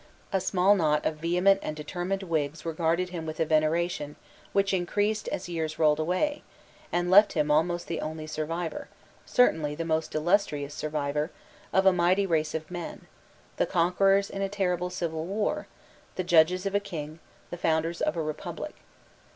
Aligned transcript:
A 0.33 0.41
small 0.41 0.73
knot 0.73 1.05
of 1.05 1.17
vehement 1.17 1.59
and 1.61 1.75
determined 1.75 2.23
Whigs 2.23 2.65
regarded 2.65 3.09
him 3.09 3.27
with 3.27 3.39
a 3.39 3.45
veneration, 3.45 4.15
which 4.51 4.73
increased 4.73 5.27
as 5.27 5.47
years 5.47 5.77
rolled 5.77 5.99
away, 5.99 6.41
and 6.91 7.11
left 7.11 7.33
him 7.33 7.51
almost 7.51 7.85
the 7.87 8.01
only 8.01 8.25
survivor, 8.25 8.87
certainly 9.27 9.75
the 9.75 9.85
most 9.85 10.15
illustrious 10.15 10.73
survivor, 10.73 11.29
of 11.71 11.85
a 11.85 11.93
mighty 11.93 12.25
race 12.25 12.55
of 12.55 12.71
men, 12.71 13.05
the 13.57 13.67
conquerors 13.67 14.31
in 14.31 14.41
a 14.41 14.49
terrible 14.49 14.89
civil 14.89 15.27
war, 15.27 15.67
the 16.15 16.23
judges 16.23 16.65
of 16.65 16.73
a 16.73 16.79
king, 16.79 17.19
the 17.51 17.55
founders 17.55 18.01
of 18.01 18.15
a 18.17 18.23
republic. 18.23 18.73